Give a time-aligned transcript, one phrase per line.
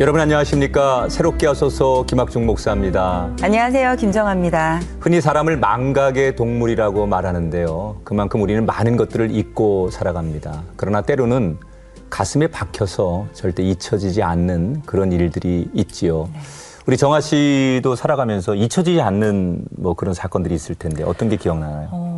[0.00, 3.28] 여러분 안녕하십니까 새롭게 하소서 김학중 목사입니다.
[3.42, 3.96] 안녕하세요.
[3.96, 4.80] 김정아입니다.
[4.98, 8.00] 흔히 사람을 망각의 동물이라고 말하는데요.
[8.02, 10.62] 그만큼 우리는 많은 것들을 잊고 살아갑니다.
[10.76, 11.58] 그러나 때로는
[12.08, 16.30] 가슴에 박혀서 절대 잊혀지지 않는 그런 일들이 있지요.
[16.32, 16.40] 네.
[16.86, 21.88] 우리 정아 씨도 살아가면서 잊혀지지 않는 뭐 그런 사건들이 있을 텐데 어떤 게 기억나나요?
[21.92, 22.09] 어...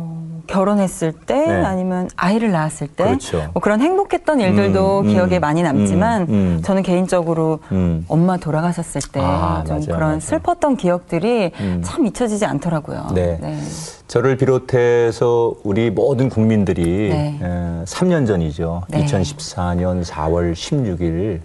[0.47, 1.63] 결혼했을 때 네.
[1.63, 3.49] 아니면 아이를 낳았을 때 그렇죠.
[3.53, 8.05] 뭐 그런 행복했던 일들도 음, 음 기억에 많이 남지만 음, 음, 저는 개인적으로 음.
[8.07, 10.19] 엄마 돌아가셨을 때좀 아, 그런 맞아.
[10.19, 11.81] 슬펐던 기억들이 음.
[11.83, 13.07] 참 잊혀지지 않더라고요.
[13.13, 13.37] 네.
[13.41, 13.59] 네.
[14.07, 17.39] 저를 비롯해서 우리 모든 국민들이 네.
[17.41, 18.83] 에, 3년 전이죠.
[18.89, 19.05] 네.
[19.05, 21.39] 2014년 4월 16일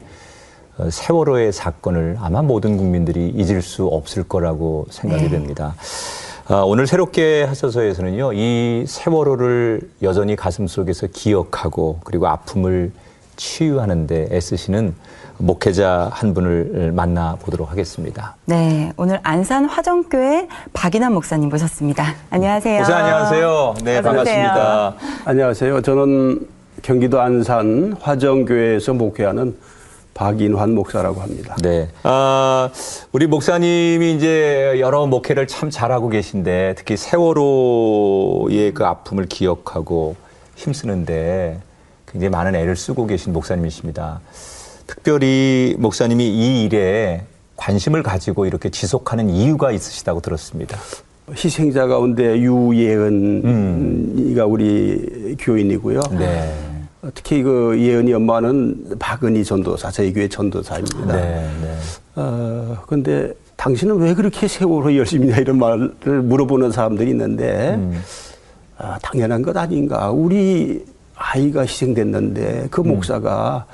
[0.79, 5.31] 어, 세월호의 사건을 아마 모든 국민들이 잊을 수 없을 거라고 생각이 네.
[5.31, 5.75] 됩니다.
[6.51, 12.91] 아, 오늘 새롭게 하셔서에서는요, 이 세월호를 여전히 가슴 속에서 기억하고 그리고 아픔을
[13.37, 14.95] 치유하는데 애쓰시는
[15.37, 18.35] 목회자 한 분을 만나 보도록 하겠습니다.
[18.47, 22.15] 네, 오늘 안산 화정교회 박인환 목사님 모셨습니다.
[22.31, 22.79] 안녕하세요.
[22.79, 23.75] 목사 안녕하세요.
[23.85, 24.95] 네, 반갑습니다.
[25.27, 25.83] 안녕하세요.
[25.83, 26.49] 저는
[26.81, 29.55] 경기도 안산 화정교회에서 목회하는
[30.19, 31.57] 박인환 목사라고 합니다.
[31.63, 31.89] 네.
[32.03, 32.71] 아,
[33.13, 40.17] 우리 목사님이 이제 여러 목회를 참 잘하고 계신데 특히 세월호의 그 아픔을 기억하고
[40.57, 41.61] 힘쓰는데
[42.11, 44.21] 굉장히 많은 애를 쓰고 계신 목사님이십니다.
[44.89, 47.23] 특별히 목사님이 이 일에
[47.57, 50.77] 관심을 가지고 이렇게 지속하는 이유가 있으시다고 들었습니다.
[51.31, 53.47] 희생자 가운데 유예은이가
[54.47, 54.51] 음.
[54.51, 56.01] 우리 교인이고요.
[56.19, 56.78] 네.
[57.15, 61.17] 특히 그 예은이 엄마는 박은희 전도사, 저희 교회 전도사입니다.
[61.17, 61.77] 네, 네.
[62.17, 68.01] 어, 근데 당신은 왜 그렇게 세월호 열심히냐 이런 말을 물어보는 사람들이 있는데, 음.
[68.79, 70.11] 아, 당연한 것 아닌가.
[70.11, 70.85] 우리
[71.17, 72.89] 아이가 희생됐는데 그 음.
[72.89, 73.73] 목사가 음.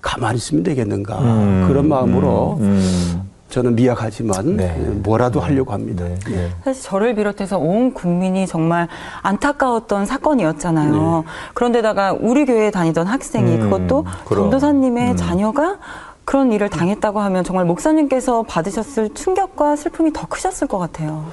[0.00, 1.18] 가만히 있으면 되겠는가.
[1.20, 1.64] 음.
[1.68, 3.25] 그런 마음으로 음.
[3.46, 3.50] 음.
[3.50, 4.74] 저는 미약하지만 네.
[5.02, 5.46] 뭐라도 네.
[5.46, 6.04] 하려고 합니다.
[6.04, 6.18] 네.
[6.26, 6.50] 네.
[6.64, 8.88] 사실 저를 비롯해서 온 국민이 정말
[9.22, 11.24] 안타까웠던 사건이었잖아요.
[11.24, 11.30] 네.
[11.54, 15.16] 그런데다가 우리 교회에 다니던 학생이 음, 그것도 전도사님의 음.
[15.16, 15.78] 자녀가
[16.24, 21.24] 그런 일을 당했다고 하면 정말 목사님께서 받으셨을 충격과 슬픔이 더 크셨을 것 같아요.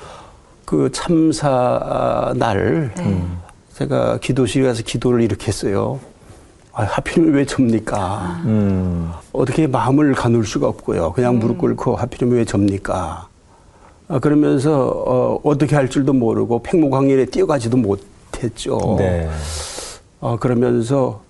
[0.66, 3.24] 그 참사 날 네.
[3.74, 6.00] 제가 기도실에 가서 기도를 이렇게 했어요.
[6.74, 8.42] 아, 하필이면 왜 접니까?
[8.46, 9.12] 음.
[9.32, 11.14] 어떻게 마음을 가눌 수가 없고요.
[11.14, 11.58] 그냥 무릎 음.
[11.60, 13.28] 꿇고 하필이면 왜 접니까?
[14.08, 18.96] 아, 그러면서 어, 어떻게 할 줄도 모르고 팽목항일에 뛰어가지도 못했죠.
[18.98, 19.30] 네.
[20.20, 21.22] 어, 그러면서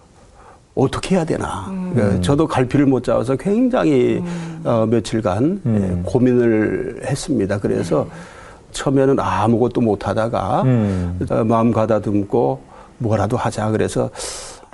[0.76, 1.68] 어떻게 해야 되나.
[1.68, 1.92] 음.
[1.94, 4.62] 그러니까 저도 갈피를 못 잡아서 굉장히 음.
[4.64, 6.00] 어, 며칠간 음.
[6.06, 7.60] 예, 고민을 했습니다.
[7.60, 8.16] 그래서 네.
[8.72, 11.20] 처음에는 아무것도 못 하다가 음.
[11.46, 12.62] 마음 가다듬고
[12.98, 13.72] 뭐라도 하자.
[13.72, 14.10] 그래서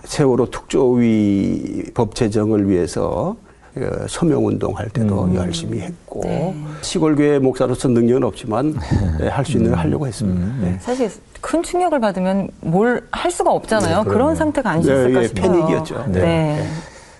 [0.03, 3.35] 세월호 특조위 법 제정을 위해서
[3.73, 5.35] 그 서명 운동 할 때도 음.
[5.35, 6.55] 열심히 했고 네.
[6.81, 8.75] 시골교회 목사로서 능력은 없지만
[9.19, 9.83] 네, 할수 있는 걸 음.
[9.83, 10.41] 하려고 했습니다.
[10.45, 10.59] 음.
[10.63, 10.77] 네.
[10.81, 11.09] 사실
[11.39, 14.03] 큰 충격을 받으면 뭘 할 수가 없잖아요.
[14.03, 15.51] 네, 그런 상태가 아니셨을까 네, 예, 싶어요.
[15.51, 16.05] 패닉이었죠.
[16.07, 16.19] 네.
[16.21, 16.67] 네.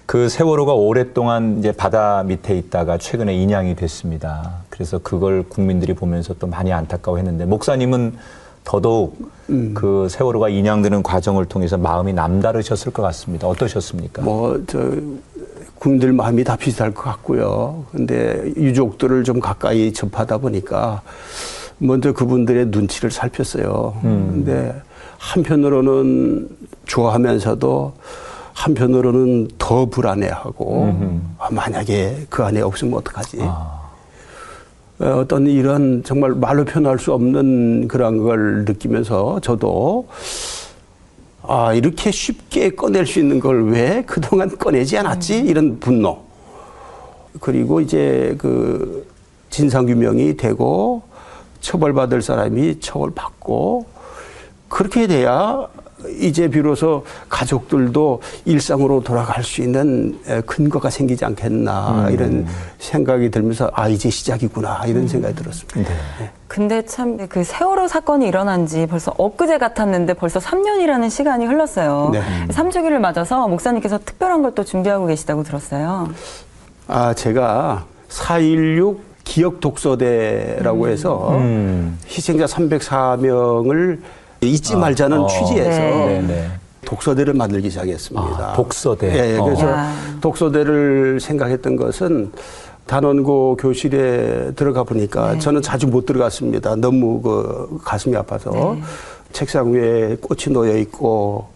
[0.06, 4.64] 그 세월호가 오랫동안 이제 바다 밑에 있다가 최근에 인양이 됐습니다.
[4.70, 8.16] 그래서 그걸 국민들이 보면서 또 많이 안타까워했는데 목사님은
[8.64, 9.18] 더더욱
[9.50, 9.74] 음.
[9.74, 13.48] 그 세월호가 인양되는 과정을 통해서 마음이 남다르셨을 것 같습니다.
[13.48, 14.22] 어떠셨습니까?
[14.22, 14.80] 뭐, 저,
[15.80, 17.86] 국민들 마음이 다 비슷할 것 같고요.
[17.92, 21.02] 근데 유족들을 좀 가까이 접하다 보니까
[21.78, 24.02] 먼저 그분들의 눈치를 살폈어요.
[24.04, 24.30] 음.
[24.32, 24.76] 근데
[25.18, 26.50] 한편으로는
[26.86, 27.94] 좋아하면서도
[28.54, 33.38] 한편으로는 더 불안해하고 아, 만약에 그 안에 없으면 어떡하지?
[33.42, 33.79] 아.
[35.00, 40.08] 어, 어떤 이런 정말 말로 표현할 수 없는 그런 걸 느끼면서 저도
[41.42, 45.42] 아, 이렇게 쉽게 꺼낼 수 있는 걸 왜 그동안 꺼내지 않았지?
[45.42, 45.48] 음.
[45.48, 46.20] 이런 분노.
[47.40, 49.08] 그리고 이제 그
[49.50, 51.02] 진상규명이 되고
[51.62, 53.86] 처벌받을 사람이 처벌받고
[54.68, 55.68] 그렇게 돼야
[56.20, 62.14] 이제 비로소 가족들도 일상으로 돌아갈 수 있는 근거가 생기지 않겠나 음.
[62.14, 62.48] 이런
[62.78, 65.08] 생각이 들면서 아 이제 시작이구나 이런 음.
[65.08, 65.78] 생각이 들었습니다.
[65.78, 65.98] 네.
[66.20, 66.30] 네.
[66.48, 72.10] 근데 참 그 세월호 사건이 일어난 지 벌써 엊그제 같았는데 벌써 3년이라는 시간이 흘렀어요.
[72.14, 72.22] 네.
[72.50, 76.10] 3주기를 맞아서 목사님께서 특별한 걸 또 준비하고 계시다고 들었어요.
[76.88, 80.90] 아 제가 4.16 기억 독서대라고 음.
[80.90, 82.00] 해서 음.
[82.08, 84.00] 희생자 304명을
[84.42, 85.28] 잊지 아, 말자는 어.
[85.28, 86.22] 취지에서 네.
[86.22, 86.50] 네, 네.
[86.86, 88.52] 독서대를 만들기 시작했습니다.
[88.52, 89.08] 아, 독서대.
[89.08, 89.40] 예, 예.
[89.40, 89.76] 그래서 어.
[90.22, 92.32] 독서대를 생각했던 것은
[92.88, 95.40] 단원고 교실에 들어가 보니까 네.
[95.40, 96.76] 저는 자주 못 들어갔습니다.
[96.76, 98.82] 너무 그 가슴이 아파서 네.
[99.32, 101.48] 책상 위에 꽃이 놓여 있고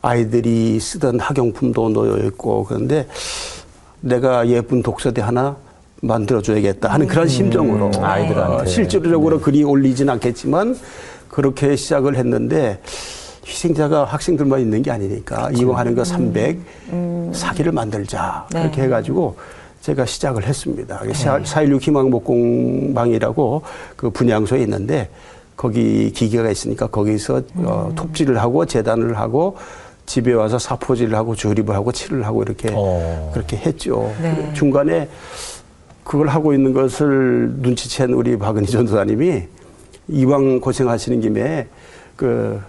[0.00, 3.06] 아이들이 쓰던 학용품도 놓여 있고 그런데
[4.00, 5.56] 내가 예쁜 독서대 하나
[6.00, 8.62] 만들어줘야겠다 하는 그런 심정으로 음, 아이들한테.
[8.62, 10.76] 어, 실질적으로 글이 올리진 않겠지만
[11.34, 12.80] 그렇게 시작을 했는데
[13.44, 16.58] 희생자가 학생들만 있는 게 아니니까 이왕 하는 거 300
[17.32, 18.62] 사기를 만들자 네.
[18.62, 19.36] 그렇게 해가지고
[19.80, 21.00] 제가 시작을 했습니다.
[21.00, 23.62] 4.16 희망목공방이라고
[23.96, 25.10] 그 분향소에 있는데
[25.56, 29.56] 거기 기계가 있으니까 거기서 어, 톱질을 하고 재단을 하고
[30.06, 33.30] 집에 와서 사포질을 하고 조립을 하고 칠을 하고 이렇게 어.
[33.34, 34.14] 그렇게 했죠.
[34.22, 34.52] 네.
[34.54, 35.08] 중간에
[36.04, 39.48] 그걸 하고 있는 것을 눈치챈 우리 박은희 전도사님이
[40.08, 41.66] 이왕 고생하시는 김에
[42.16, 42.60] 그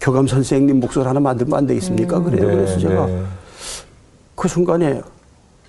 [0.00, 2.20] 교감 선생님 목소리 하나 만들면 안 되겠습니까?
[2.20, 2.48] 그래요.
[2.48, 3.22] 네, 그래서 제가 네.
[4.34, 5.00] 그 순간에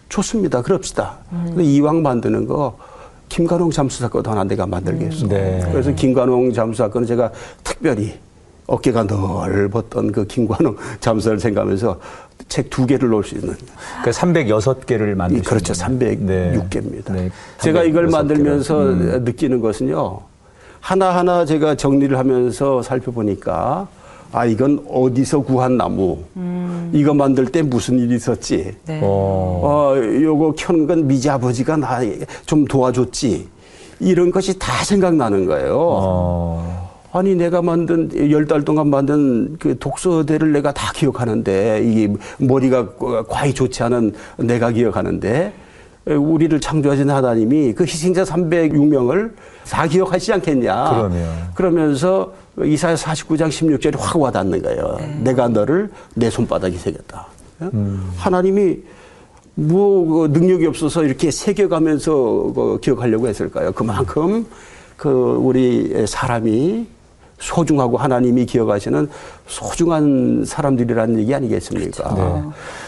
[0.09, 0.61] 좋습니다.
[0.61, 1.17] 그럽시다.
[1.29, 2.77] 근데 이왕 만드는 거
[3.29, 5.27] 김관홍 잠수 사건 하나 내가 만들겠어.
[5.27, 5.61] 네.
[5.71, 7.31] 그래서 김관홍 잠수 사건은 제가
[7.63, 8.17] 특별히
[8.65, 11.99] 어깨가 넓었던 그 김관홍 잠수를 생각하면서
[12.49, 13.55] 책 두 개를 놓을 수 있는
[14.03, 15.73] 그 306개를 만드신 이 그렇죠.
[15.73, 15.97] 거예요.
[15.97, 17.11] 306개입니다.
[17.13, 17.29] 네,
[17.59, 18.11] 제가 이걸 306 개를.
[18.11, 19.23] 만들면서 음.
[19.23, 20.19] 느끼는 것은요.
[20.87, 23.87] 하나하나 제가 정리를 하면서 살펴보니까
[24.33, 26.17] 아, 이건 어디서 구한 나무.
[26.91, 28.75] 이거 만들 때 무슨 일이 있었지.
[28.85, 28.99] 네.
[29.01, 29.61] 어.
[29.63, 32.01] 어, 요거 켜는 건 미지 아버지가 나
[32.45, 33.47] 좀 도와줬지.
[34.01, 35.77] 이런 것이 다 생각나는 거예요.
[35.79, 36.91] 어.
[37.13, 42.89] 아니 내가 만든 열 달 동안 만든 그 독서대를 내가 다 기억하는데 이게 머리가
[43.29, 45.53] 과히 좋지 않은 내가 기억하는데
[46.05, 49.31] 우리를 창조하신 하나님이 그 희생자 306명을
[49.69, 50.89] 다 기억하시지 않겠냐.
[50.89, 51.49] 그러면.
[51.55, 54.97] 그러면서 이사야 49장 16절이 확 와닿는 거예요.
[55.21, 57.27] 내가 너를 내 손바닥에 새겼다.
[58.17, 58.79] 하나님이
[59.55, 62.13] 뭐그 능력이 없어서 이렇게 새겨가면서
[62.53, 63.71] 그 기억하려고 했을까요?
[63.71, 64.45] 그만큼
[64.97, 66.87] 그 우리 사람이
[67.43, 69.09] 소중하고 하나님이 기억하시는
[69.47, 72.15] 소중한 사람들이라는 얘기 아니겠습니까?
[72.15, 72.43] 네.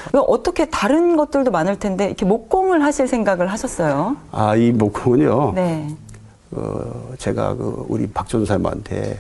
[0.10, 4.16] 이거 어떻게 다른 것들도 많을 텐데 이렇게 목공을 하실 생각을 하셨어요?
[4.32, 5.52] 아, 이 목공은요.
[5.56, 5.94] 네.
[6.52, 9.20] 어, 제가 그 우리 박 전사님한테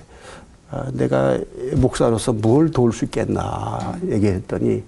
[0.71, 1.37] 아, 내가
[1.75, 4.83] 목사로서 뭘 도울 수 있겠나 얘기했더니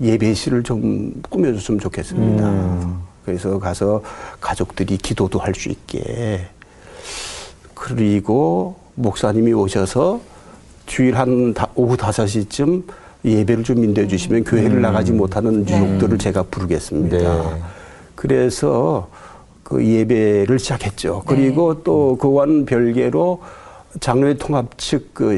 [0.00, 3.00] 예배실을 좀 꾸며줬으면 좋겠습니다.
[3.24, 4.02] 그래서 가서
[4.40, 6.48] 가족들이 기도도 할 수 있게
[7.74, 8.79] 그리고
[9.10, 10.20] 목사님이 오셔서
[10.86, 12.84] 주일 한 다- 오후 다섯 시쯤
[13.24, 17.16] 예배를 좀 인도해 주시면 교회를 나가지 못하는 유족들을 제가 부르겠습니다.
[17.18, 17.42] 네.
[18.14, 19.08] 그래서
[19.62, 21.22] 그 예배를 시작했죠.
[21.26, 23.40] 그리고 또 그와는 별개로
[24.00, 25.36] 장로회 통합 측그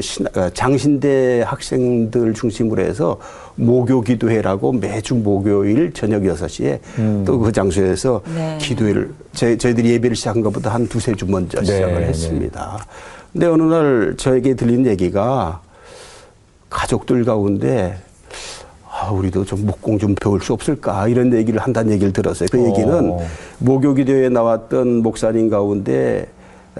[0.53, 3.19] 장신대 학생들 중심으로 해서
[3.55, 6.79] 모교 기도회라고 매주 목요일 저녁 6시에
[7.25, 8.57] 또그 장소에서 네.
[8.61, 12.07] 기도회를 저, 저희들이 예배를 시작한 것보다 한 두세 주 먼저 네, 시작을 네.
[12.07, 12.85] 했습니다.
[13.33, 15.61] 근데 어느 날 저에게 들린 얘기가
[16.69, 17.97] 가족들 가운데
[18.87, 22.47] 아, 우리도 좀 목공 좀 배울 수 없을까 이런 얘기를 한다는 얘기를 들었어요.
[22.51, 23.19] 그 얘기는 어.
[23.57, 26.27] 모교기도에 나왔던 목사님 가운데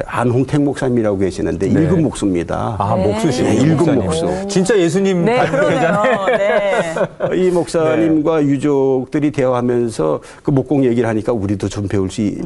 [0.06, 1.81] 안홍택 목사님이라고 계시는데 네.
[1.81, 2.75] 일급 목수입니다.
[2.80, 3.07] 아, 네.
[3.07, 4.04] 목수시고 네, 목사님.
[4.06, 4.48] 목수.
[4.48, 6.25] 진짜 예수님 네, 닮은 그러네요.
[6.38, 6.95] 네.
[7.36, 12.38] 이 목사님과 유족들이 대화하면서 그 목공 얘기를 하니까 우리도 좀 배울 수 이-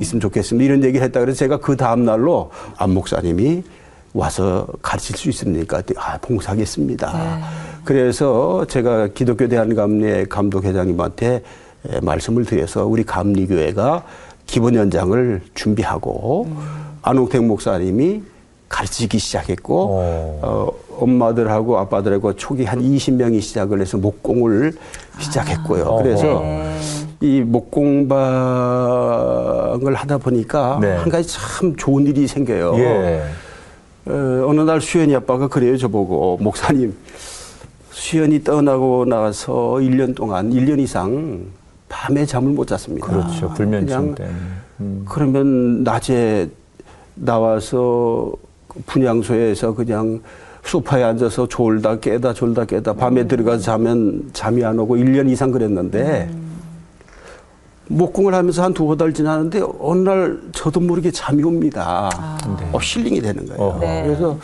[0.00, 0.64] 있으면 좋겠습니다.
[0.64, 3.62] 이런 얘기를 했다 그래서 제가 그 다음 날로 안 목사님이
[4.14, 5.82] 와서 가르칠 수 있습니까?
[5.98, 7.40] 아, 봉사하겠습니다.
[7.84, 11.42] 그래서 제가 기독교 대한감리 감독회장님한테
[11.88, 14.02] 에, 말씀을 드려서 우리 감리교회가
[14.46, 16.48] 기본 연장을 준비하고
[17.02, 18.22] 안홍택 목사님이
[18.68, 20.40] 가르치기 시작했고 어.
[20.42, 24.72] 어, 엄마들하고 아빠들하고 초기 한 20명이 시작을 해서 목공을
[25.18, 25.84] 시작했고요.
[25.84, 26.02] 어허.
[26.02, 26.76] 그래서 네.
[27.20, 28.16] 이 목공방을
[29.94, 30.96] 하다 보니까 네.
[30.96, 32.74] 한 가지 참 좋은 일이 생겨요.
[32.78, 33.22] 예.
[34.06, 36.38] 어, 어느 날 수현이 아빠가 그래요, 저보고.
[36.40, 36.96] 목사님,
[37.90, 41.46] 수현이 떠나고 나서 1년 동안, 1년 이상
[41.88, 43.06] 밤에 잠을 못 잤습니다.
[43.06, 43.48] 그렇죠.
[43.54, 44.36] 불면증 때문에.
[44.80, 45.04] 음.
[45.08, 46.48] 그러면 낮에
[47.14, 48.32] 나와서
[48.86, 50.20] 분양소에서 그냥
[50.64, 56.28] 소파에 앉아서 졸다 깨다 졸다 깨다 밤에 들어가서 자면 잠이 안 오고 1년 이상 그랬는데
[57.88, 62.10] 목공을 하면서 한 두어 달 지나는데 어느 날 저도 모르게 잠이 옵니다.
[62.72, 63.78] 어, 힐링이 되는 거예요.
[63.80, 64.02] 네.
[64.04, 64.36] 그래서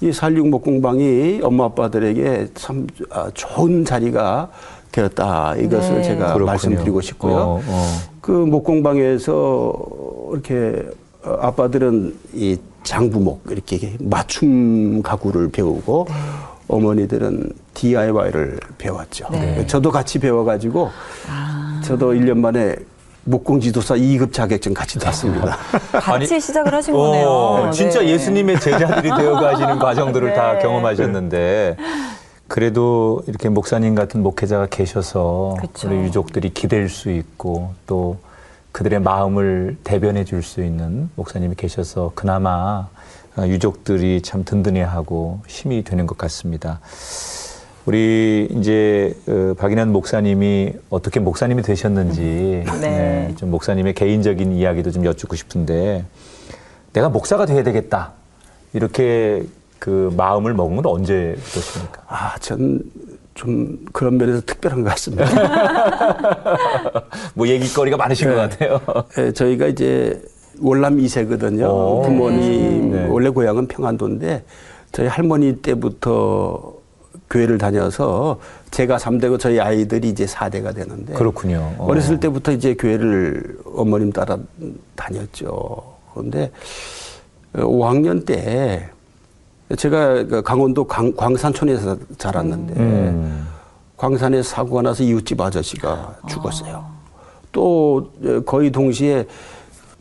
[0.00, 4.48] 이 살육 목공방이 엄마 아빠들에게 참 아, 좋은 자리가
[4.94, 5.56] 되었다.
[5.56, 6.02] 이것을 네.
[6.02, 6.46] 제가 그렇군요.
[6.46, 7.34] 말씀드리고 싶고요.
[7.34, 7.86] 어, 어.
[8.20, 9.72] 그 목공방에서
[10.32, 10.84] 이렇게
[11.24, 16.06] 어, 아빠들은 이 장부목 이렇게 맞춤 가구를 배우고
[16.68, 19.26] 어머니들은 DIY를 배웠죠.
[19.32, 19.66] 네.
[19.66, 20.90] 저도 같이 배워가지고
[21.82, 22.76] 저도 1년 만에
[23.26, 25.56] 목공 지도사 2급 자격증 같이 땄습니다.
[25.92, 27.70] 같이 아니, 시작을 하신 어, 거네요.
[27.72, 28.10] 진짜 네.
[28.10, 30.58] 예수님의 제자들이 되어 가시는 과정들을 다 네.
[30.60, 31.76] 경험하셨는데
[32.48, 35.88] 그래도 이렇게 목사님 같은 목회자가 계셔서 그쵸.
[35.88, 38.18] 우리 유족들이 기댈 수 있고 또
[38.72, 42.88] 그들의 마음을 대변해 줄 수 있는 목사님이 계셔서 그나마
[43.36, 46.80] 어, 유족들이 참 든든해하고 힘이 되는 것 같습니다.
[47.86, 52.88] 우리 이제 어, 박인환 목사님이 어떻게 목사님이 되셨는지 네.
[53.28, 56.04] 네, 좀 목사님의 개인적인 이야기도 좀 여쭙고 싶은데
[56.92, 58.12] 내가 목사가 돼야 되겠다
[58.72, 59.44] 이렇게
[59.84, 62.02] 그 마음을 먹은 건 언제부터십니까?
[62.08, 62.80] 아, 전
[63.34, 65.24] 좀 그런 면에서 특별한 것 같습니다.
[67.34, 68.34] 뭐 얘기거리가 많으신 네.
[68.34, 68.80] 것 같아요.
[69.18, 70.22] 예, 저희가 이제
[70.60, 71.64] 월남 2세거든요.
[71.68, 72.02] 오.
[72.02, 73.08] 부모님 네.
[73.08, 74.44] 원래 고향은 평안도인데
[74.92, 76.74] 저희 할머니 때부터
[77.28, 78.38] 교회를 다녀서
[78.70, 81.74] 제가 3대고 저희 아이들이 이제 4대가 되는데 그렇군요.
[81.78, 81.86] 어.
[81.88, 84.38] 어렸을 때부터 이제 교회를 어머님 따라
[84.94, 85.82] 다녔죠.
[86.14, 86.52] 그런데
[87.54, 88.90] 5학년 때
[89.76, 93.48] 제가 그 강원도 광, 광산촌에서 자랐는데 음.
[93.96, 96.84] 광산에 사고가 나서 이웃집 아저씨가 죽었어요.
[97.52, 98.10] 또
[98.44, 99.26] 거의 동시에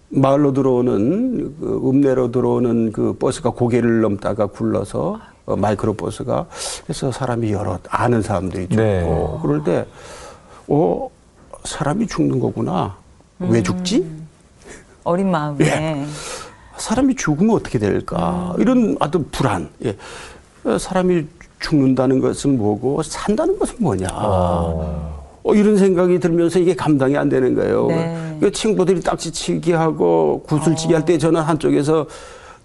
[0.10, 6.46] 마을로 들어오는 그 읍내로 들어오는 그 버스가 고개를 넘다가 굴러서 어, 마이크로 버스가
[6.84, 9.40] 그래서 사람이 여러 아는 사람들이 죽고 네.
[9.42, 9.86] 그럴 때
[10.68, 11.10] 어,
[11.64, 12.96] 사람이 죽는 거구나.
[13.40, 14.10] 왜 죽지?
[15.04, 15.66] 어린 마음에.
[15.66, 16.06] 예.
[16.84, 18.54] 사람이 죽으면 어떻게 될까?
[18.60, 19.70] 이런 아주 불안.
[19.86, 19.96] 예.
[20.66, 21.26] 어, 사람이
[21.62, 24.10] 죽는다는 것은 뭐고 산다는 것은 뭐냐?
[24.12, 25.40] 어.
[25.44, 27.88] 어, 이런 생각이 들면서 이게 감당이 안 되는 거예요.
[27.88, 28.38] 네.
[28.42, 32.06] 그 친구들이 딱지치기 하고 구슬치기 할때 저는 한쪽에서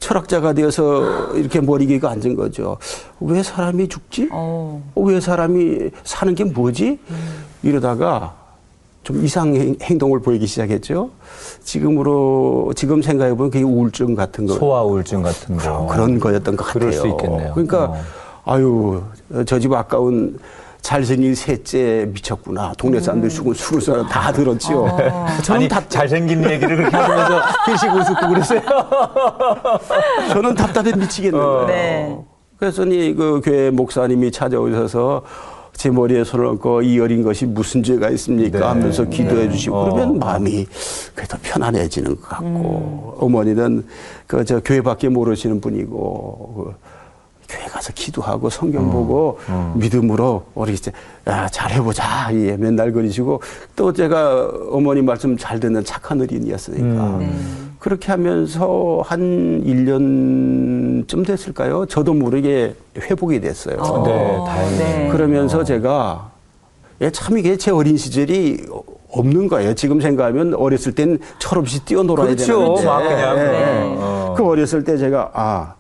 [0.01, 2.77] 철학자가 되어서 이렇게 머리기가 앉은 거죠.
[3.21, 4.31] 왜 사람이 죽지?
[4.33, 4.83] 어.
[4.97, 6.99] 어, 왜 사람이 사는 게 뭐지?
[7.63, 8.35] 이러다가
[9.09, 11.09] 좀 이상 행- 행동을 보이기 시작했죠.
[11.65, 15.87] 지금으로 지금 생각해 보면 그게 우울증 같은 거 소아 우울증 같은 거.
[15.87, 16.79] 그런 거였던 것 같아요.
[16.81, 17.53] 그럴 수 있겠네요.
[17.55, 17.97] 그러니까 어.
[18.45, 19.01] 아유
[19.47, 20.39] 저 집 아까운
[20.83, 22.75] 잘생긴 셋째 미쳤구나.
[22.77, 24.87] 동네 사람들 죽은 수를 서다 들었지요.
[25.43, 28.61] 저는 아니 답, 잘생긴 얘기를 그렇게 하시면서 피식 웃고 그러세요.
[30.33, 31.67] 저는 답답해 미치겠는 거예요.
[31.67, 32.19] 네.
[32.59, 35.23] 그래서니 그 교회 목사님이 찾아오셔서
[35.79, 38.59] 제 머리에 손을 얹고 이 어린 것이 무슨 죄가 있습니까?
[38.59, 38.65] 네.
[38.65, 39.51] 하면서 기도해 네.
[39.53, 39.85] 주시고 어.
[39.95, 40.67] 그러면 마음이
[41.15, 43.87] 그래도 편안해지는 것 같고 어머니는
[44.27, 46.75] 그 저 교회밖에 모르시는 분이고 그
[47.49, 49.39] 교회 가서 기도하고 성경 보고
[49.75, 50.91] 믿음으로 우리 이제
[51.29, 52.29] 야, 잘해보자.
[52.33, 53.41] 예, 맨날 그러시고
[53.77, 57.21] 또 제가 어머니 말씀 잘 듣는 착한 어린이였으니까
[57.89, 59.19] 그렇게 하면서 한
[59.65, 61.87] 1년쯤 됐을까요?
[61.87, 63.77] 저도 모르게 회복이 됐어요.
[64.05, 65.11] 네, 다행이네요.
[65.13, 66.31] 그러면서 제가
[67.01, 68.67] 예, 참 이게 제 어린 시절이
[69.11, 69.73] 없는 거예요.
[69.75, 72.59] 지금 생각하면 어렸을 땐 철없이 뛰어놀아야 그렇죠.
[72.59, 73.39] 되는데 막 그냥.
[73.39, 73.97] 예.
[73.97, 74.35] 어.
[74.37, 75.75] 그 어렸을 때 제가 아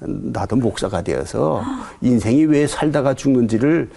[0.00, 1.62] 나도 목사가 되어서
[2.02, 3.88] 인생이 왜 살다가 죽는지를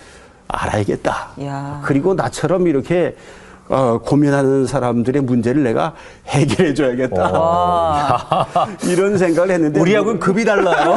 [0.48, 1.32] 알아야겠다.
[1.44, 1.82] 야.
[1.84, 3.18] 그리고 나처럼 이렇게
[3.68, 5.94] 어, 고민하는 사람들의 문제를 내가
[6.28, 8.48] 해결해 줘야겠다.
[8.88, 10.94] 이런 생각을 했는데 우리하고는 급이 달라요.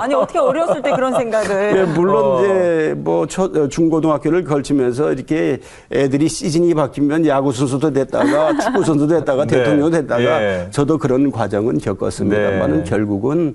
[0.00, 1.76] 아니 어떻게 어렸을 때 그런 생각을.
[1.76, 2.40] 예, 물론 어.
[2.40, 5.60] 이제 뭐 초, 어, 중고등학교를 걸치면서 이렇게
[5.90, 9.58] 애들이 시즌이 바뀌면 야구 선수도 됐다가 축구 선수도 됐다가 네.
[9.58, 10.68] 대통령 됐다가 예.
[10.70, 12.90] 저도 그런 과정은 겪었습니다만은 네.
[12.90, 13.54] 결국은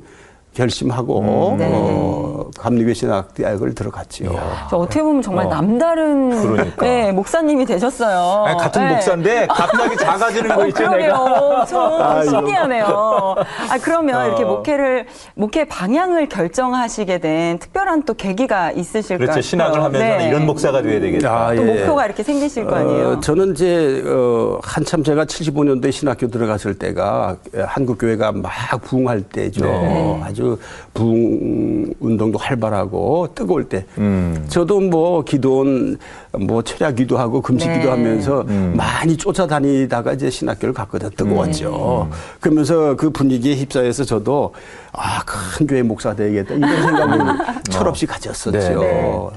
[0.58, 4.32] 결심하고 어, 감리교 신학대학을 들어갔지요.
[4.72, 5.50] 저 어떻게 보면 정말 어.
[5.50, 6.84] 남다른 그러니까.
[6.86, 8.46] 네, 목사님이 되셨어요.
[8.46, 8.94] 아니, 같은 네.
[8.94, 11.66] 목사인데 갑자기 작아지는 거 어, 있죠, 내가.
[11.66, 12.32] 좀 아이고.
[12.32, 13.36] 신기하네요.
[13.70, 14.26] 아, 그러면 어.
[14.26, 19.28] 이렇게 목회를, 목회 방향을 결정하시게 된 특별한 또 계기가 있으실까요?
[19.28, 19.42] 그렇죠.
[19.42, 20.28] 신학을 하면서 네.
[20.28, 21.30] 이런 목사가 돼야 되겠다.
[21.32, 21.66] 아, 또 예.
[21.66, 23.10] 목표가 이렇게 생기실 거 아니에요?
[23.10, 27.36] 어, 저는 이제 어, 한참 제가 75년도에 신학교 들어갔을 때가
[27.68, 29.66] 한국 교회가 막 부흥할 때죠.
[29.66, 30.22] 네.
[30.24, 30.47] 아주
[30.94, 33.86] 부흥 운동도 활발하고 뜨거울 때.
[33.98, 34.46] 음.
[34.48, 35.98] 저도 뭐 기도원
[36.40, 37.80] 뭐 철야 기도하고 금식 네.
[37.80, 38.74] 기도하면서 음.
[38.78, 41.10] 많이 쫓아다니다가 이제 신학교를 갔거든.
[41.10, 42.10] 뜨거웠죠.
[42.40, 44.54] 그러면서 그 분위기에 휩싸여서 저도
[44.94, 46.56] 아, 큰 교회 목사 되야겠다.
[46.56, 47.36] 이런 생각을
[47.70, 48.52] 철없이 가졌었죠.
[48.52, 48.76] 네.
[48.76, 49.30] 네.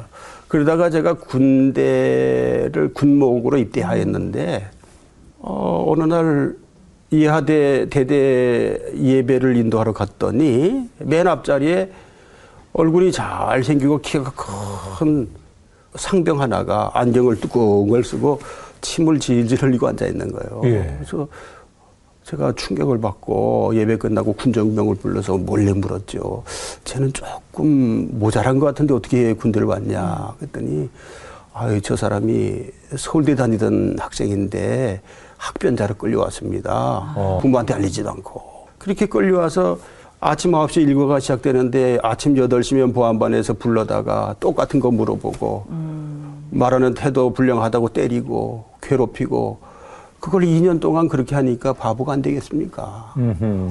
[0.48, 4.66] 그러다가 제가 군대를 군목으로 입대하였는데
[5.38, 6.54] 어, 어느 날
[7.10, 11.90] 이하대 대대 예배를 인도하러 갔더니 맨 앞자리에
[12.72, 14.32] 얼굴이 잘 생기고 키가
[14.98, 15.28] 큰
[15.96, 18.40] 상병 하나가 안경을 뚜껑을 쓰고
[18.80, 20.62] 침을 질질 흘리고 앉아 있는 거예요.
[20.64, 20.94] 예.
[20.98, 21.26] 그래서
[22.22, 26.44] 제가 충격을 받고 예배 끝나고 군정병을 불러서 몰래 물었죠.
[26.84, 30.34] 쟤는 조금 모자란 것 같은데 어떻게 군대를 왔냐.
[30.38, 30.88] 그랬더니
[31.52, 35.00] 아유 저 사람이 서울대 다니던 학생인데
[35.40, 37.12] 학변자로 끌려왔습니다.
[37.16, 37.38] 어.
[37.40, 39.78] 부모한테 알리지도 않고 그렇게 끌려와서
[40.20, 45.64] 아침 9시 일과가 시작되는데 아침 8시면 보안반에서 불러다가 똑같은 거 물어보고
[46.50, 49.58] 말하는 태도 불량하다고 때리고 괴롭히고
[50.20, 53.14] 그걸 2년 동안 그렇게 하니까 바보가 안 되겠습니까?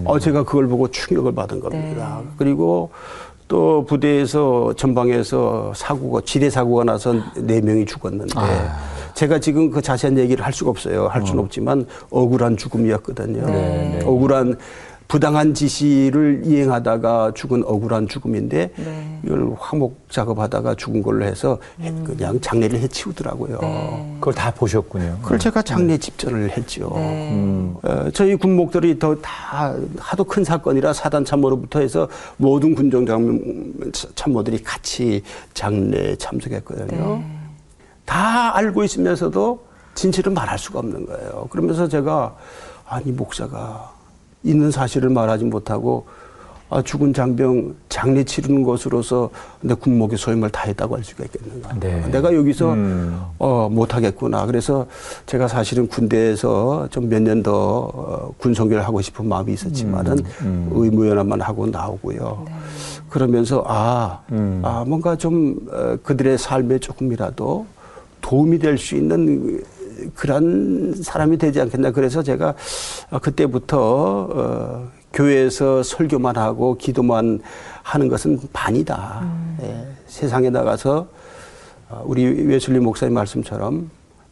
[0.05, 2.21] 어, 제가 그걸 보고 충격을 받은 겁니다.
[2.38, 2.89] 그리고
[3.47, 8.33] 또 부대에서 전방에서 사고가 지뢰 사고가 나서 네 명이 죽었는데
[9.19, 11.07] 제가 지금 그 자세한 얘기를 할 수가 없어요.
[11.09, 13.45] 할 수는 없지만 억울한 죽음이었거든요.
[13.47, 13.99] 네.
[14.05, 14.57] 억울한
[15.09, 19.19] 부당한 지시를 이행하다가 죽은 억울한 죽음인데 네.
[19.25, 23.57] 이걸 화목 작업하다가 죽은 걸로 해서 해- 그냥 장례를 해치우더라고요.
[23.59, 24.15] 네.
[24.21, 25.17] 그걸 다 보셨군요.
[25.21, 26.89] 그걸 제가 장례 집전을 했죠.
[26.95, 27.31] 네.
[27.33, 27.75] 음.
[27.83, 32.07] 어, 저희 군목들이 더 다 하도 큰 사건이라 사단 참모로부터 해서
[32.38, 33.41] 모든 군정 장-
[34.15, 35.23] 참모들이 같이
[35.55, 37.21] 장례에 참석했거든요.
[38.09, 38.15] 네.
[38.15, 39.59] 다 알고 있으면서도
[39.93, 41.47] 진실을 말할 수가 없는 거예요.
[41.51, 42.35] 그러면서 제가
[42.87, 43.91] 아니 목사가
[44.43, 46.07] 있는 사실을 말하지 못하고
[46.71, 51.73] 아, 죽은 장병 장례 치르는 것으로서 내 군목의 소임을 다했다고 할 수가 있겠는가.
[51.79, 52.07] 네.
[52.11, 53.19] 내가 여기서 음.
[53.39, 54.45] 어, 못하겠구나.
[54.45, 54.85] 그래서
[55.25, 57.51] 제가 사실은 군대에서 좀 몇 년 더
[57.91, 60.69] 어, 군성교를 하고 싶은 마음이 있었지만은 음.
[60.71, 62.45] 의무연합만 하고 나오고요.
[63.09, 64.61] 그러면서 아, 음.
[64.63, 67.65] 아 뭔가 좀 어, 그들의 삶에 조금이라도
[68.21, 69.61] 도움이 될 수 있는
[70.15, 71.91] 그런 사람이 되지 않겠나.
[71.91, 72.55] 그래서 제가
[73.11, 77.41] 어, 그때부터 어, 교회에서 설교만 하고 기도만
[77.83, 79.27] 하는 것은 반이다.
[79.63, 81.07] 예, 세상에 나가서
[81.89, 83.89] 어, 우리 외술리 목사님 말씀처럼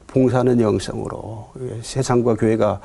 [0.07, 2.79] 봉사는 영성으로 예, 세상과 교회가 어,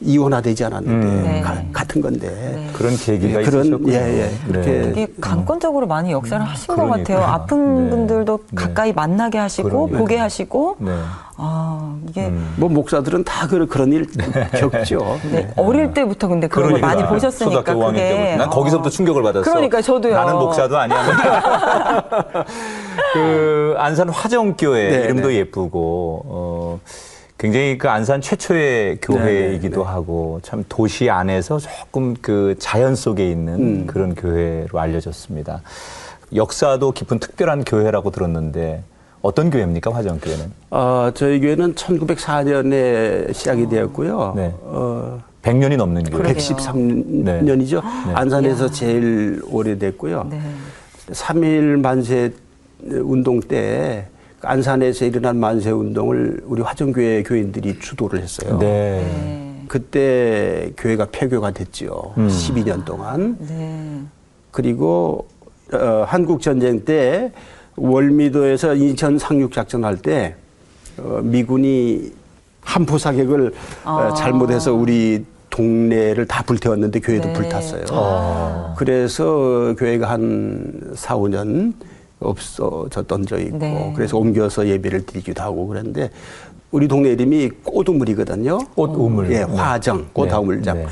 [0.00, 1.22] 이원화되지 않았는데 음.
[1.24, 1.40] 네.
[1.40, 3.92] 가- 같은 건데 그런 계기가 예, 그런 있으셨군요.
[3.92, 4.82] 예, 예, 그렇게 네.
[4.82, 7.18] 되게 강권적으로 많이 역사를 하신 것 그러니까요.
[7.18, 7.32] 같아요.
[7.34, 7.90] 아픈 네.
[7.90, 8.54] 분들도 네.
[8.54, 9.98] 가까이 만나게 하시고 그러니까요.
[9.98, 10.92] 보게 하시고 네.
[11.36, 12.54] 아 이게 음.
[12.56, 14.06] 뭐 목사들은 다 그, 그런 일
[14.52, 15.18] 겪죠.
[15.32, 18.36] 네, 어릴 때부터 근데 그런 걸 많이 보셨으니까 초등학교 5학년 그게 때부터.
[18.36, 18.90] 난 거기서부터 어.
[18.90, 19.50] 충격을 받았어.
[19.50, 20.14] 그러니까 저도요.
[20.14, 21.04] 나는 목사도 아니야.
[23.12, 25.34] 그 안산 화정교회 네, 이름도 네.
[25.36, 26.80] 예쁘고 어
[27.38, 33.30] 굉장히 그 안산 최초의 교회이기도 네, 네, 하고 참 도시 안에서 조금 그 자연 속에
[33.30, 33.86] 있는 음.
[33.86, 35.62] 그런 교회로 알려졌습니다.
[36.34, 38.82] 역사도 깊은 특별한 교회라고 들었는데
[39.22, 40.52] 어떤 교회입니까 화정 교회는?
[40.70, 44.32] 어, 저희 교회는 1904년에 시작이 되었고요.
[44.36, 44.52] 네.
[44.62, 46.22] 어, 100년이 넘는 교회.
[46.22, 46.36] 그러게요.
[46.36, 47.82] 113년이죠.
[48.06, 48.14] 네.
[48.14, 48.72] 안산에서 이야.
[48.72, 50.26] 제일 오래됐고요.
[50.28, 50.40] 네.
[51.12, 52.32] 3.1 만세
[52.82, 54.08] 운동 때
[54.42, 58.58] 안산에서 일어난 만세 운동을 우리 화정교회 교인들이 주도를 했어요.
[58.58, 58.66] 네.
[58.66, 59.64] 네.
[59.68, 62.14] 그때 교회가 폐교가 됐죠.
[62.16, 62.28] 음.
[62.28, 63.36] 12년 동안.
[63.40, 64.00] 네.
[64.50, 65.26] 그리고
[65.72, 67.32] 어, 한국 전쟁 때
[67.76, 70.34] 월미도에서 인천 상륙 작전 할 때
[70.98, 72.12] 어, 미군이
[72.62, 73.52] 한포 사격을
[73.84, 74.14] 어, 아.
[74.14, 77.32] 잘못해서 우리 동네를 다 불태웠는데 교회도 네.
[77.34, 77.84] 불탔어요.
[77.92, 78.74] 어.
[78.78, 81.74] 그래서 교회가 한 4, 5년
[82.20, 83.92] 없어졌던 적이 있고 네.
[83.94, 86.10] 그래서 옮겨서 예배를 드리기도 하고 그랬는데
[86.70, 88.58] 우리 동네 이름이 꼬두물이거든요.
[88.74, 89.32] 꽃 우물.
[89.32, 89.42] 예, 네.
[89.44, 90.76] 화정, 꽃화물장.
[90.78, 90.86] 네.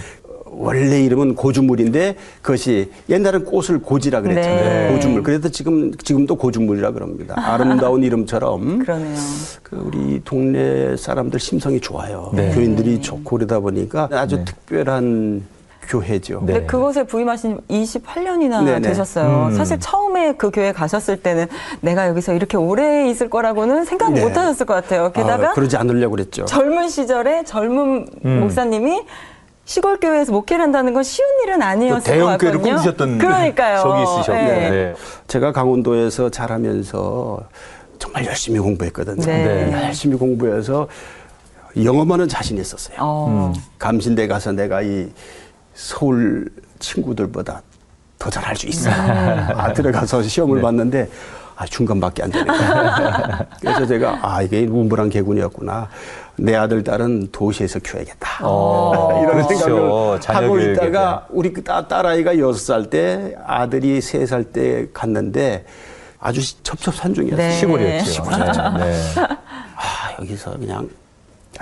[0.58, 4.88] 원래 이름은 고주물인데 그것이 옛날엔 꽃을 고지라 그랬잖아요.
[4.88, 4.94] 네.
[4.94, 5.22] 고주물.
[5.22, 7.34] 그래서 지금 지금도 고주물이라 그럽니다.
[7.36, 9.16] 아름다운 이름처럼 그러네요.
[9.62, 12.30] 그 우리 동네 사람들 심성이 좋아요.
[12.34, 12.54] 네.
[12.54, 14.44] 교인들이 좋고 그러다 보니까 아주 네.
[14.46, 15.42] 특별한
[15.88, 16.40] 교회죠.
[16.44, 16.52] 네.
[16.54, 18.80] 근데 그곳에 부임하신 28년이나 네네.
[18.80, 19.46] 되셨어요.
[19.48, 19.54] 음.
[19.54, 21.46] 사실 처음에 그 교회 가셨을 때는
[21.80, 24.22] 내가 여기서 이렇게 오래 있을 거라고는 생각 네.
[24.22, 25.12] 못 하셨을 것 같아요.
[25.12, 26.44] 게다가 아, 그러지 않으려고 그랬죠.
[26.44, 28.40] 젊은 시절에 젊은 음.
[28.40, 29.02] 목사님이
[29.64, 32.52] 시골 교회에서 목회를 한다는 건 쉬운 일은 아니었을 것 대형 같거든요.
[32.52, 33.78] 교회를 꿈꾸셨던 그러니까요.
[33.82, 34.32] 적이 있으셨고.
[34.32, 34.70] 네.
[34.70, 34.94] 네.
[35.26, 37.40] 제가 강원도에서 자라면서
[37.98, 39.24] 정말 열심히 공부했거든요.
[39.24, 39.72] 네.
[39.72, 40.86] 열심히 공부해서
[41.82, 42.96] 영어만은 자신 있었어요.
[43.00, 43.52] 어.
[43.54, 43.60] 음.
[43.78, 45.08] 감신대 가서 내가 이
[45.76, 47.62] 서울 친구들보다
[48.18, 48.88] 더 잘할 수 있어.
[48.90, 48.94] 음.
[49.54, 50.62] 아, 들어가서 시험을 네.
[50.62, 51.08] 봤는데
[51.54, 53.46] 아, 중간밖에 안 되니까.
[53.60, 55.88] 그래서 제가 아, 이게 운불한 개군이었구나.
[56.38, 58.38] 내 아들, 딸은 도시에서 키워야겠다.
[58.42, 60.18] 어, 이런 그렇죠.
[60.20, 65.64] 생각을 하고 있다가 우리 그 딸- 딸아이가 여섯 살 때 아들이 세 살 때 갔는데
[66.18, 67.36] 아주 첩첩산중이었어요.
[67.48, 67.52] 네.
[67.54, 68.22] 시골이었죠.
[68.78, 69.02] 네.
[69.76, 70.88] 아, 여기서 그냥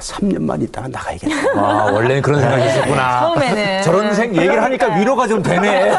[0.00, 1.35] 3년만 있다가 나가야겠다.
[1.54, 3.20] 아, 원래는 그런 생각이 있었구나.
[3.20, 3.83] 처음에는.
[3.83, 5.92] 저런 생, 얘기를 하니까 위로가 좀 되네.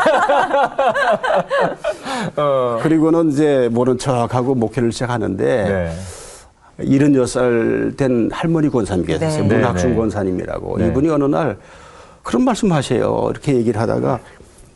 [2.38, 2.79] 어.
[2.81, 5.91] 그리고는 이제 모른 척하고 목회를 시작하는데 네.
[6.79, 9.43] 76살 된 할머니 권사님 계셨어요.
[9.43, 9.55] 네.
[9.55, 9.99] 문학순 네, 네.
[9.99, 10.77] 권사님이라고.
[10.77, 10.88] 네.
[10.88, 11.58] 이분이 어느 날
[12.23, 13.27] 그런 말씀 하세요.
[13.31, 14.19] 이렇게 얘기를 하다가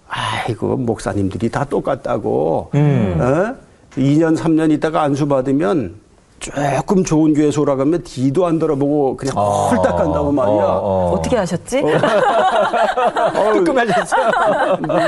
[0.10, 2.71] 아이고, 목사님들이 다 똑같다고.
[2.73, 3.17] 음.
[3.19, 3.55] 어?
[3.95, 5.95] 2년, 3년 있다가 안수 받으면
[6.39, 10.63] 조금 좋은 교회에서 오라가면 뒤도 안 돌아보고 그냥 홀딱 간다고 말이야.
[10.63, 11.84] 어, 어 떻게 하셨지?
[13.54, 14.15] 뜨끔하셨어.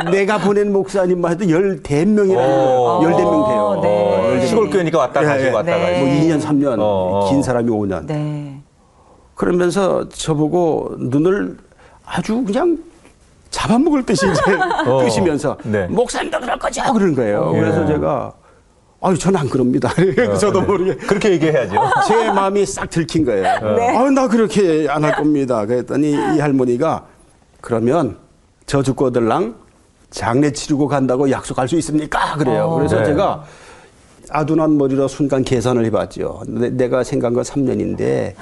[0.12, 3.02] 내가 보낸 목사님만 해도 열대 명이나 어.
[3.04, 3.62] 열대 명 돼요.
[3.62, 4.30] 어, 네.
[4.30, 4.74] 열대 시골 명.
[4.74, 5.54] 교회니까 왔다 예, 가시고 예.
[5.54, 5.82] 왔다 네.
[5.82, 6.06] 가시고.
[6.06, 7.30] 뭐 2년, 3년, 어, 어.
[7.30, 8.06] 긴 사람이 5년.
[8.06, 8.62] 네.
[9.36, 11.58] 그러면서 저보고 눈을
[12.06, 12.78] 아주 그냥
[13.50, 14.42] 잡아먹을 듯이 이제
[14.88, 15.04] 어.
[15.04, 15.88] 뜨시면서 네.
[15.88, 17.52] 목사님도 그럴 거죠 그러는 거예요.
[17.52, 17.88] 그래서 예.
[17.88, 18.34] 제가
[19.04, 19.90] 아유 저는 안 그럽니다.
[20.40, 21.76] 저도 모르게 그렇게 얘기해야죠.
[22.08, 23.44] 제 마음이 싹 들킨 거예요.
[23.76, 23.98] 네.
[23.98, 25.66] 아, 나 그렇게 안 할 겁니다.
[25.66, 27.06] 그랬더니 이 할머니가
[27.62, 28.18] 그러면
[28.68, 29.56] 저 죽고들랑
[30.12, 32.36] 장례 치르고 간다고 약속할 수 있습니까?
[32.38, 32.66] 그래요.
[32.66, 32.76] 어.
[32.76, 33.06] 그래서 네.
[33.06, 33.44] 제가
[34.30, 36.44] 아둔한 머리로 순간 계산을 해봤죠.
[36.48, 38.34] 내, 가 생각한 건 3년인데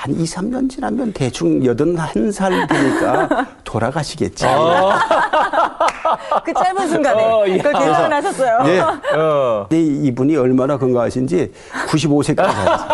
[0.00, 4.46] 한 2, 3년 지나면 대충 81살 되니까 돌아가시겠지.
[6.42, 7.58] 그 짧은 순간에 어, 예.
[7.58, 8.58] 그걸 계산을 하셨어요.
[8.64, 8.80] 예.
[9.14, 9.66] 어.
[9.68, 11.52] 근데 이분이 얼마나 건강하신지
[11.88, 12.88] 95세까지 살았어요.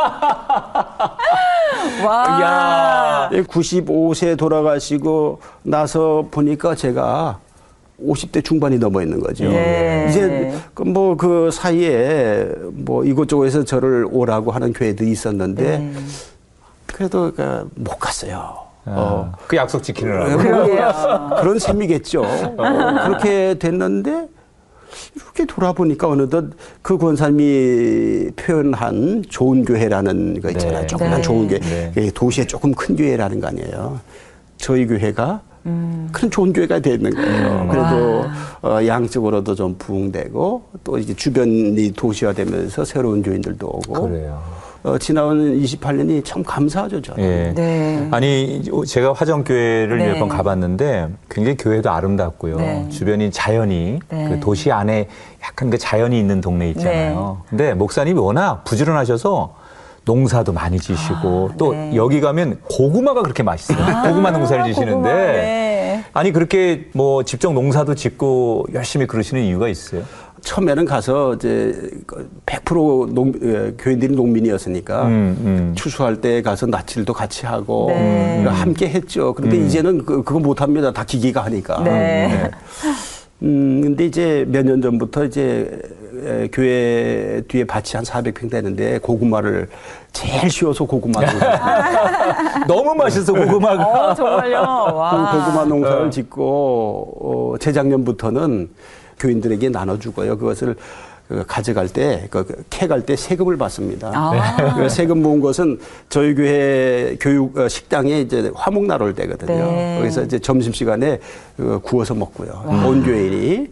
[2.04, 2.40] 와.
[2.42, 3.30] 야.
[3.30, 7.38] 95세 예, 돌아가시고 나서 보니까 제가
[8.04, 9.44] 50대 중반이 넘어 있는 거죠.
[9.44, 10.06] 네.
[10.10, 15.92] 이제 뭐 그 사이에 뭐 이곳저곳에서 저를 오라고 하는 교회들이 있었는데 네.
[16.96, 18.56] 그래도 그못 갔어요.
[18.86, 19.30] 어.
[19.46, 20.38] 그 약속 지키느라고.
[21.36, 22.22] 그런 셈이겠죠.
[22.22, 24.28] 어, 그렇게 됐는데
[25.14, 26.46] 이렇게 돌아보니까 어느덧
[26.80, 30.80] 그 권사님이 표현한 좋은 교회라는 거 있잖아요.
[30.80, 30.86] 네.
[30.86, 31.22] 조금만 네.
[31.22, 31.58] 좋은 교회.
[31.60, 31.92] 네.
[31.98, 34.00] 예, 도시에 조금 큰 교회라는 거 아니에요.
[34.56, 37.68] 저희 교회가 큰 좋은 교회가 되는 거예요.
[37.70, 38.24] 그래도
[38.62, 44.40] 어, 양적으로도 좀 부흥되고 또 이제 주변이 도시화되면서 새로운 교인들도 오고 그래요.
[44.86, 47.24] 어, 지나온 28년이 참 감사하죠, 저는.
[47.24, 47.52] 예.
[47.54, 48.08] 네.
[48.12, 50.12] 아니 제가 화정교회를 네.
[50.12, 52.56] 몇번 가봤는데 굉장히 교회도 아름답고요.
[52.56, 52.88] 네.
[52.88, 54.28] 주변이 자연이 네.
[54.28, 55.08] 그 도시 안에
[55.42, 57.42] 약간 그 자연이 있는 동네 있잖아요.
[57.50, 59.56] 근데 목사님이 워낙 부지런하셔서
[60.04, 61.96] 농사도 많이 지시고 또 네.
[61.96, 63.78] 여기 가면 고구마가 그렇게 맛있어요.
[64.04, 66.04] 고구마 농사를 지시는데 고구마, 네.
[66.12, 70.02] 아니 그렇게 뭐 직접 농사도 짓고 열심히 그러시는 이유가 있어요.
[70.50, 71.74] 처음에는 가서 이제
[72.46, 75.72] 100% 농, 예, 교인들이 농민이었으니까 음, 음.
[75.76, 78.38] 추수할 때 가서 낯질도 같이 하고 네.
[78.44, 79.34] 음, 함께 했죠.
[79.34, 80.92] 그런데 이제는 그, 그거 못 합니다.
[80.92, 81.82] 다 기계가 하니까.
[81.82, 82.48] 네.
[83.42, 85.78] 음, 근데 이제 몇 년 전부터 이제
[86.24, 89.68] 에, 교회 뒤에 밭이 한 400평 되는데 고구마를
[90.12, 92.64] 제일 쉬워서 고구마 농사.
[92.68, 93.84] 너무 맛있어 고구마가.
[94.10, 94.60] 어, 정말요?
[94.60, 95.32] 와.
[95.32, 98.70] 그 고구마 농사를 짓고 어, 재작년부터는
[99.18, 100.38] 교인들에게 나눠주고요.
[100.38, 100.76] 그것을
[101.28, 104.12] 그 가져갈 때, 그 캐갈 때 세금을 받습니다.
[104.14, 104.74] 아.
[104.76, 109.72] 그 세금 모은 것은 저희 교회 교육 어, 식당에 이제 화목 나롤 때거든요.
[109.72, 109.98] 네.
[109.98, 111.18] 거기서 이제 점심 시간에
[111.56, 112.64] 그 구워서 먹고요.
[112.86, 113.68] 온 교인이.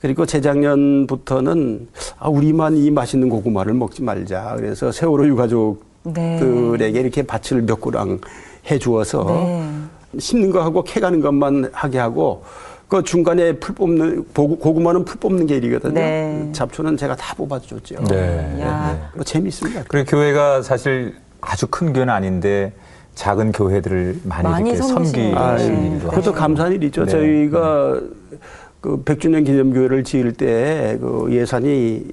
[0.00, 1.88] 그리고 재작년부터는
[2.18, 4.54] 아, 우리만 이 맛있는 고구마를 먹지 말자.
[4.56, 7.00] 그래서 세월호 유가족들에게 네.
[7.00, 8.20] 이렇게 밭을 몇 구랑
[8.70, 9.68] 해 주어서 네.
[10.18, 12.44] 심는 거 하고 캐가는 것만 하게 하고
[12.88, 15.92] 그 중간에 풀 뽑는 고- 고구마는 풀 뽑는 게 일이거든요.
[15.92, 16.48] 네.
[16.52, 18.04] 잡초는 제가 다 뽑아줬죠.
[18.04, 18.58] 네.
[18.62, 19.10] 야.
[19.14, 19.84] 뭐 재밌습니다.
[19.88, 22.72] 그리고 교회가 사실 아주 큰 교회는 아닌데
[23.14, 26.04] 작은 교회들을 많이, 많이 이렇게 섬기시는 아, 섬기시는 네.
[26.04, 26.32] 그것도.
[26.32, 27.04] 감사한 일이죠.
[27.04, 27.10] 네.
[27.10, 28.00] 저희가
[28.80, 32.06] 그 100주년 기념교회를 지을 때 그 예산이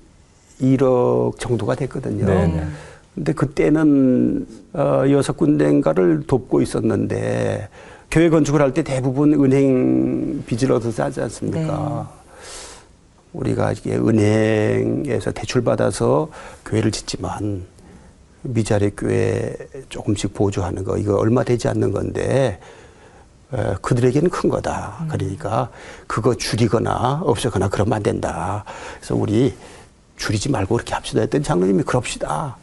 [0.61, 2.25] 1억 정도가 됐거든요.
[2.25, 2.63] 네, 네.
[3.13, 7.69] 근데 그때는 어, 여섯 군데인가를 돕고 있었는데
[8.11, 12.09] 교회 건축을 할 때 대부분 은행 빚을 얻어서 하지 않습니까?
[13.33, 16.29] 우리가 이게 은행에서 대출 받아서
[16.65, 17.65] 교회를 짓지만
[18.43, 19.55] 미자리 교회
[19.89, 22.59] 조금씩 보조하는 거 이거 얼마 되지 않는 건데
[23.53, 25.05] 에, 그들에게는 큰 거다.
[25.09, 25.69] 그러니까
[26.07, 28.63] 그거 줄이거나 없애거나 그러면 안 된다.
[28.99, 29.53] 그래서 우리
[30.15, 32.55] 줄이지 말고 그렇게 합시다 했더니 장로님이 그럽시다.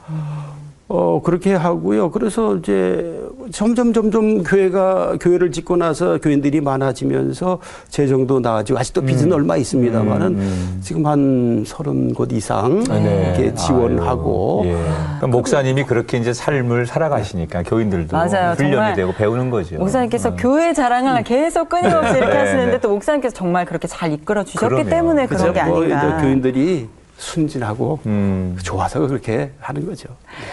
[0.88, 2.10] 어, 그렇게 하고요.
[2.10, 9.56] 그래서 이제 점점 점점 교회가, 교회를 짓고 나서 교인들이 많아지면서 재정도 나아지고 아직도 빚은 얼마
[9.56, 13.34] 있습니다만은 지금 한 서른 곳 이상 아, 네.
[13.36, 14.72] 이렇게 지원하고 예.
[14.72, 18.52] 그러니까 목사님이 그렇게 이제 삶을 살아가시니까 교인들도 맞아요.
[18.52, 19.76] 훈련이 되고 배우는 거죠.
[19.78, 20.36] 목사님께서 어.
[20.36, 22.80] 교회 자랑을 계속 끊임없이 이렇게 네, 하시는데 네.
[22.80, 24.84] 또 목사님께서 정말 그렇게 잘 이끌어 주셨기.
[24.84, 25.26] 때문에?
[25.26, 26.06] 그런 게뭐 아닌가.
[26.18, 28.56] 이제 교인들이 순진하고 음.
[28.62, 30.08] 좋아서 그렇게 하는 거죠.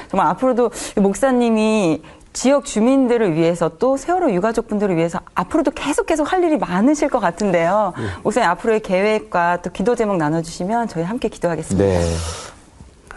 [0.09, 2.01] 정말 앞으로도 이 목사님이
[2.39, 7.91] 지역 주민들을 위해서 또 세월호 유가족분들을 위해서 앞으로도 계속 계속 할 일이 많으실 것 같은데요.
[7.97, 8.03] 네.
[8.23, 11.85] 목사님 앞으로의 계획과 또 기도 제목 나눠주시면 저희 함께 기도하겠습니다.
[11.85, 12.01] 네.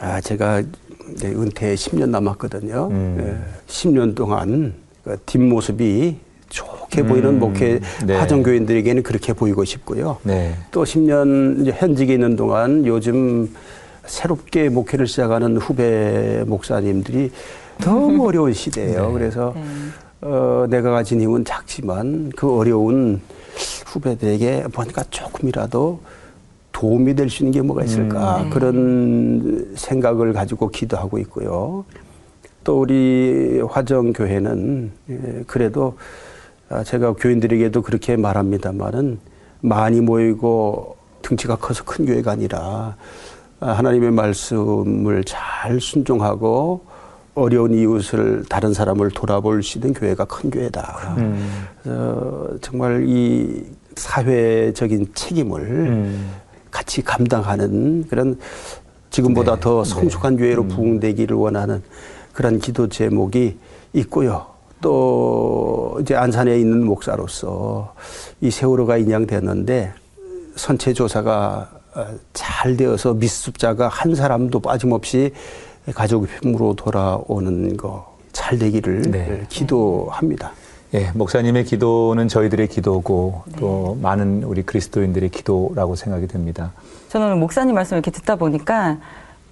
[0.01, 0.65] 아, 제가
[1.13, 2.89] 이제 은퇴 10년 남았거든요.
[2.91, 3.17] 음.
[3.21, 6.17] 예, 10년 동안 그 뒷모습이
[6.49, 8.17] 좋게 보이는 목회 네.
[8.17, 10.19] 화정교인들에게는 그렇게 보이고 싶고요.
[10.25, 10.57] 네.
[10.73, 13.55] 또 10년 이제 현직에 있는 동안 요즘
[14.05, 17.31] 새롭게 목회를 시작하는 후배 목사님들이
[17.85, 19.13] 너무 어려운 시대예요.
[19.13, 19.55] 그래서
[20.21, 23.21] 어, 내가 가진 힘은 작지만 그 어려운
[23.87, 26.01] 후배들에게 뭔가 조금이라도
[26.73, 31.85] 도움이 될 수 있는 게 뭐가 있을까 그런 생각을 가지고 기도하고 있고요.
[32.65, 35.97] 또 우리 화정 교회는 예, 그래도
[36.69, 39.19] 아, 제가 교인들에게도 그렇게 말합니다만은
[39.61, 42.97] 많이 모이고 등치가 커서 큰 교회가 아니라
[43.61, 46.85] 아, 하나님의 말씀을 잘 순종하고
[47.35, 51.17] 어려운 이웃을 다른 사람을 돌아볼 수 있는 교회가 큰 교회다.
[51.83, 53.65] 그래서 정말 이
[53.97, 56.31] 사회적인 책임을 음.
[56.71, 58.39] 같이 감당하는 그런
[59.11, 61.83] 지금보다 네, 더 성숙한 교회로 부흥되기를 원하는
[62.33, 63.59] 그런 기도 제목이
[63.93, 64.47] 있고요.
[64.81, 67.95] 또 이제 안산에 있는 목사로서
[68.41, 69.93] 이 세월호가 인양됐는데
[70.57, 75.33] 선체 조사가 어, 잘 되어서 미습자가 한 사람도 빠짐없이
[75.95, 79.43] 가족 힘으로 돌아오는 거 잘 되기를 네.
[79.49, 80.53] 기도합니다.
[80.95, 86.73] 예, 목사님의 기도는 저희들의 기도고 또 많은 우리 그리스도인들의 기도라고 생각이 됩니다.
[87.09, 88.99] 저는 오늘 목사님 말씀을 이렇게 듣다 보니까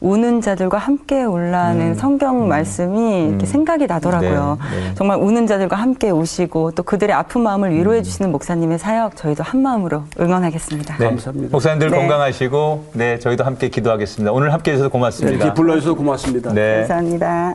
[0.00, 4.56] 우는 자들과 함께 올라는 성경 말씀이 이렇게 생각이 나더라고요.
[4.72, 4.94] 네, 네.
[4.94, 9.60] 정말 우는 자들과 함께 오시고 또 그들의 아픈 마음을 위로해 주시는 목사님의 사역 저희도 한
[9.60, 10.96] 마음으로 응원하겠습니다.
[10.96, 11.48] 네, 감사합니다.
[11.52, 11.96] 목사님들 네.
[11.98, 14.32] 건강하시고 네, 저희도 함께 기도하겠습니다.
[14.32, 15.36] 오늘 함께 해주셔서 고맙습니다.
[15.36, 16.52] 이렇게 불러주셔서 고맙습니다.
[16.54, 16.78] 네.
[16.78, 17.54] 감사합니다.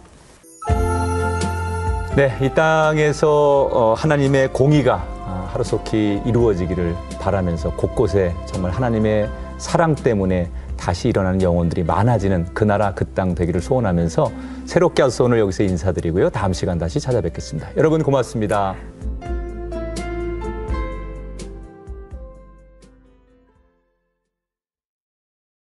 [2.15, 10.49] 네, 이 땅에서 어, 하나님의 공의가 아, 하루속히 이루어지기를 바라면서 곳곳에 정말 하나님의 사랑 때문에
[10.77, 14.31] 다시 일어나는 영혼들이 많아지는 그 나라 그 땅 되기를 소원하면서
[14.65, 16.29] 새롭게 와서 오늘 여기서 인사드리고요.
[16.31, 17.69] 다음 시간 다시 찾아뵙겠습니다.
[17.77, 18.94] 여러분 고맙습니다.